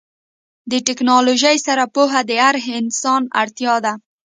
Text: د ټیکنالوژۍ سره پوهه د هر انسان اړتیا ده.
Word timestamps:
د 0.71 0.73
ټیکنالوژۍ 0.87 1.57
سره 1.67 1.83
پوهه 1.95 2.19
د 2.29 2.31
هر 2.43 2.55
انسان 2.81 3.21
اړتیا 3.41 3.75
ده. 3.85 3.93